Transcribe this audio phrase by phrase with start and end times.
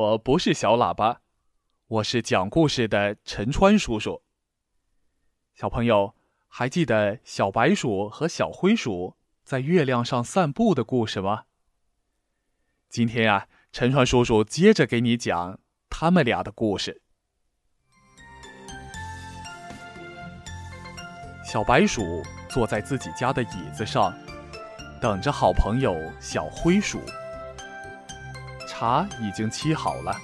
[0.00, 1.20] 我不是小喇叭，
[1.86, 4.22] 我是讲故事的陈川叔叔。
[5.54, 6.14] 小朋友
[6.48, 11.44] 还记得小白鼠和小灰鼠在月亮上散步的故事吗？
[12.88, 17.02] 今天呀，陈川叔叔接着给你讲他们俩的故事。
[21.44, 24.14] 小白鼠坐在自己家的椅子上，
[24.98, 26.98] 等着好朋友小灰鼠。
[28.80, 30.16] 茶已经沏好了，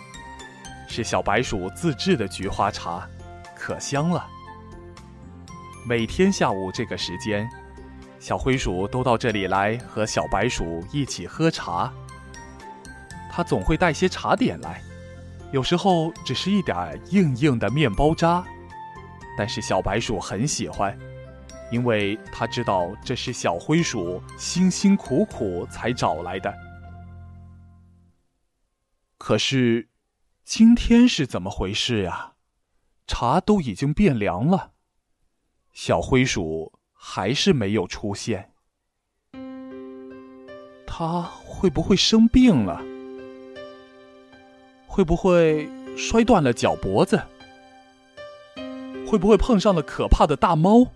[0.89, 3.07] 是小白鼠自制的菊花茶，
[3.55, 4.27] 可香了。
[5.87, 7.47] 每天下午这个时间，
[8.19, 11.93] 小灰鼠都到这里来和小白鼠一起喝茶。
[13.31, 14.81] 它总会带些茶点来，
[15.53, 18.43] 有时候只是一点硬硬的面包渣，
[19.37, 20.99] 但是小白鼠很喜欢，
[21.71, 26.51] 因为它知道这是小灰鼠辛辛苦苦才找来的。
[29.27, 29.89] 可是，
[30.45, 32.35] 今天是怎么回事呀？
[33.09, 34.71] 茶都已经变凉了，
[35.73, 38.53] 小灰鼠还是没有出现。
[40.87, 42.81] 它会不会生病了？
[44.87, 47.21] 会不会摔断了脚脖子？
[49.09, 50.93] 会不会碰上了可怕的大猫？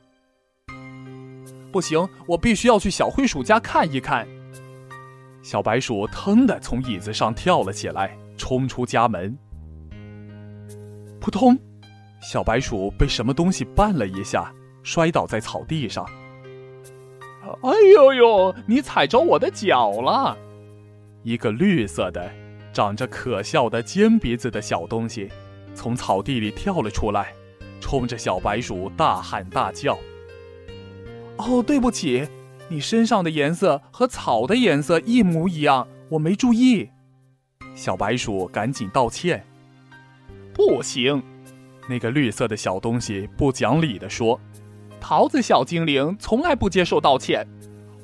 [1.73, 4.29] 不行，我必须要去小灰鼠家看一看。
[5.43, 9.37] 小白鼠腾的从椅子上跳了起来，冲出家门。
[11.21, 11.59] 扑通，
[12.23, 14.53] 小白鼠被什么东西绊了一下，
[14.83, 16.07] 摔倒在草地上。
[17.63, 20.37] 哎呦呦，你踩着我的脚了！
[21.23, 22.31] 一个绿色的、
[22.73, 25.29] 长着可笑的尖鼻子的小东西，
[25.75, 27.33] 从草地里跳了出来，
[27.81, 29.99] 冲着小白鼠大喊大叫。
[31.39, 32.29] 哦，对不起。
[32.71, 36.89] 你身上的颜色和草的颜色一模一样，我没注意。
[37.75, 39.45] 小白鼠赶紧道歉。
[40.55, 41.21] 不行，
[41.89, 44.41] 那个绿色的小东西不讲理地说
[45.01, 47.45] ：“桃子小精灵从来不接受道歉，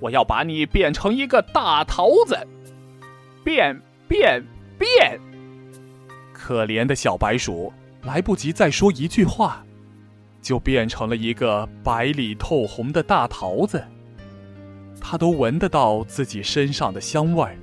[0.01, 2.37] 我要把你变成一个大桃子，
[3.45, 4.43] 变变
[4.77, 5.21] 变！”
[6.35, 7.73] 可怜的小白鼠
[8.03, 9.65] 来不及再说一句话，
[10.43, 13.85] 就变成了一个白里透红的大桃子。
[15.01, 17.57] 他都闻得到自己身上的香味儿。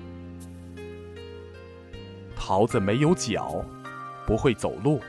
[2.35, 3.63] 桃子没有脚，
[4.25, 4.99] 不会走路；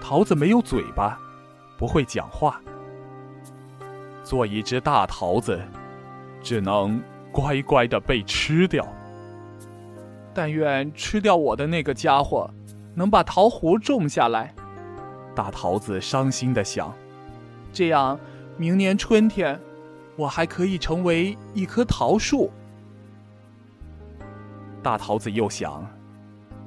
[0.00, 1.18] 桃子没有嘴巴，
[1.78, 2.60] 不会讲话。
[4.22, 5.60] 做一只大桃子，
[6.42, 8.86] 只能乖乖的被吃掉。
[10.32, 12.50] 但愿吃掉我的那个家伙，
[12.94, 14.54] 能把桃核种下来。
[15.34, 16.94] 大桃子伤心的想：
[17.72, 18.18] 这样，
[18.56, 19.60] 明年春天。
[20.16, 22.50] 我还可以成为一棵桃树。
[24.82, 25.84] 大桃子又想，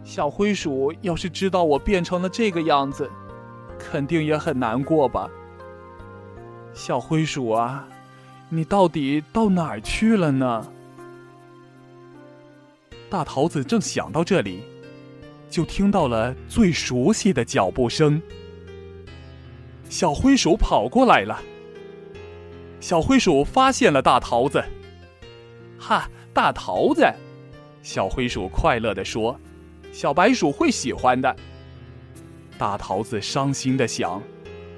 [0.03, 3.09] 小灰鼠要是知道我变成了这个样子，
[3.77, 5.29] 肯定也很难过吧。
[6.73, 7.87] 小灰鼠啊，
[8.49, 10.67] 你到底到哪儿去了呢？
[13.09, 14.63] 大桃子正想到这里，
[15.49, 18.21] 就听到了最熟悉的脚步声。
[19.89, 21.39] 小灰鼠跑过来了。
[22.87, 24.63] 小灰鼠发现了大桃子，
[25.77, 27.05] 哈，大桃子！
[27.81, 29.37] 小灰鼠快乐地说
[29.91, 31.35] ：“小白鼠会喜欢的。”
[32.57, 34.23] 大桃子伤心的想：“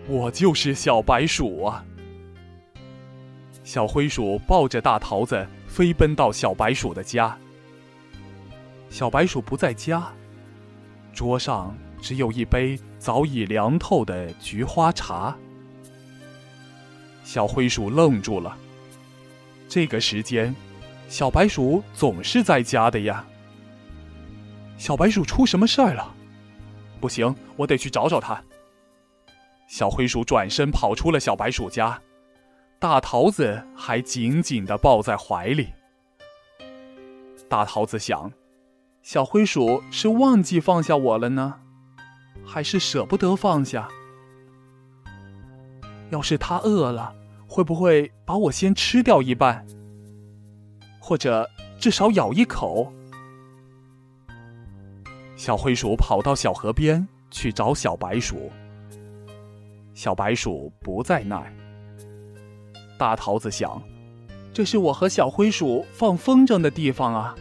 [0.09, 1.85] 我就是小白鼠啊！”
[3.63, 7.37] 小灰鼠抱着大桃子飞奔到小白鼠的家。
[8.89, 10.11] 小白鼠不在家，
[11.13, 15.37] 桌上只有一杯早已凉透的菊花茶。
[17.31, 18.57] 小灰鼠愣住了。
[19.67, 20.55] 这个时间，
[21.09, 23.23] 小白鼠总是在家的呀。
[24.79, 26.11] 小白鼠出什么事儿了？
[26.99, 28.43] 不行，我得去找找它。
[29.67, 32.01] 小灰鼠转身跑出了小白鼠家，
[32.79, 35.67] 大桃子还紧紧的抱在怀里。
[37.47, 38.31] 大桃子想：
[39.03, 41.59] 小灰鼠是忘记放下我了呢，
[42.43, 43.87] 还是舍不得放下？
[46.09, 47.15] 要是它饿了。
[47.51, 49.65] 会不会把我先吃掉一半，
[50.99, 52.93] 或者至少咬一口？
[55.35, 58.51] 小灰鼠跑到小河边去找小白鼠。
[59.95, 61.51] 小白鼠不在那儿。
[62.99, 63.81] 大桃子想
[64.53, 67.35] ：“这是我和小灰鼠放风筝的地方啊。”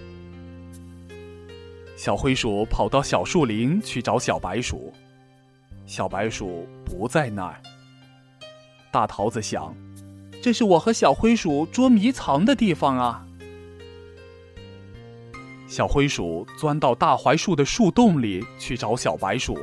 [1.99, 4.91] 小灰鼠跑到小树林去找小白鼠。
[5.85, 7.61] 小白鼠不在那儿。
[8.91, 9.75] 大桃子想。
[10.43, 13.27] 这是我和小灰鼠捉迷藏的地方啊！
[15.67, 19.59] 小灰鼠钻到大槐树的树洞里去找小白鼠。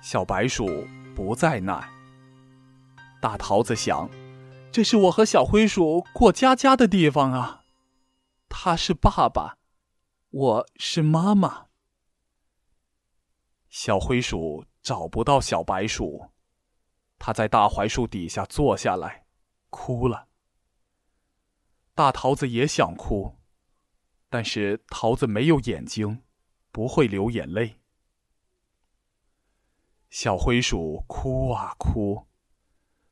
[0.00, 1.88] 小白鼠不在那儿。
[3.20, 4.08] 大桃子想
[4.70, 7.64] ：“这是我和小灰鼠过家家的地方啊。
[8.48, 9.56] 他是爸爸，
[10.30, 11.64] 我是妈妈。”
[13.68, 16.26] 小灰鼠找不到小白鼠，
[17.18, 19.26] 它在大槐树底下坐下来，
[19.70, 20.28] 哭了。
[21.94, 23.36] 大桃子也想哭，
[24.28, 26.22] 但是桃子没有眼睛，
[26.70, 27.80] 不会流眼泪。
[30.10, 32.26] 小灰鼠哭啊哭，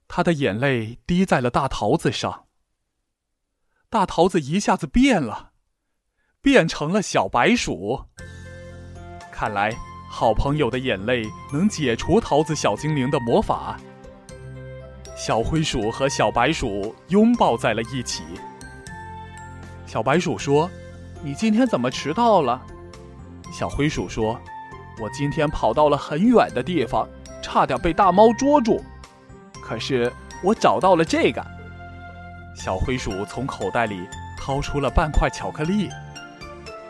[0.07, 2.47] 它的眼泪滴在了大桃子上。
[3.89, 5.53] 大桃子一下子变了，
[6.41, 8.07] 变成了小白鼠。
[9.33, 9.75] 看来，
[10.11, 13.81] 好朋友的眼泪能解除桃子小精灵的魔法。
[15.17, 18.23] 小灰鼠和小白鼠拥抱在了一起。
[19.87, 20.69] 小白鼠说
[21.23, 22.61] ：“你今天怎么迟到了？”
[23.53, 24.39] 小灰鼠说
[25.01, 27.09] ：“我今天跑到了很远的地方，
[27.41, 28.83] 差点被大猫捉住。
[29.63, 30.13] 可是
[30.43, 31.45] 我找到了这个。”
[32.57, 35.89] 小灰鼠从口袋里掏出了半块巧克力。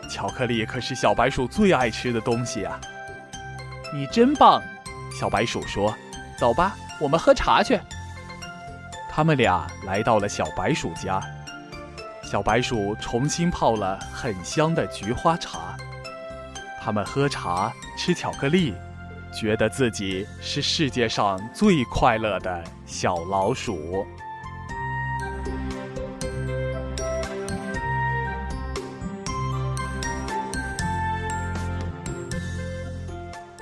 [0.09, 2.79] 巧克力可是小白鼠最爱吃的东西啊！
[3.93, 4.61] 你真棒，
[5.11, 5.95] 小白鼠说
[6.37, 7.79] ：“走吧，我们喝茶去。”
[9.15, 11.21] 他们俩来到了小白鼠家。
[12.21, 15.77] 小白鼠重新泡了很香的菊花茶，
[16.81, 18.73] 他们喝茶吃巧克力，
[19.33, 24.05] 觉得自己是世界上最快乐的小老鼠。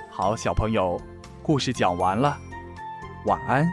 [0.09, 1.00] 好，小朋友，
[1.44, 2.35] 故事讲完了，
[3.25, 3.69] 晚安。